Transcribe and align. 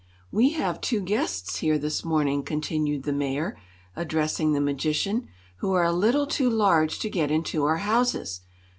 "We 0.31 0.53
have 0.53 0.81
two 0.81 0.99
guests 0.99 1.57
here, 1.57 1.77
this 1.77 2.03
morning," 2.03 2.41
continued 2.41 3.03
the 3.03 3.13
Mayor, 3.13 3.55
addressing 3.95 4.51
the 4.53 4.59
magician, 4.59 5.27
"who 5.57 5.73
are 5.73 5.83
a 5.83 5.91
little 5.93 6.25
too 6.25 6.49
large 6.49 6.97
to 7.01 7.07
get 7.11 7.29
into 7.29 7.65
our 7.65 7.77
houses. 7.77 8.41